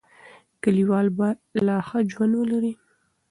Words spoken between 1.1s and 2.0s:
به لا ښه